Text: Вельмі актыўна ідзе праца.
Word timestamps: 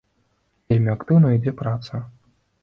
Вельмі 0.73 0.89
актыўна 0.97 1.35
ідзе 1.37 1.53
праца. 1.61 2.03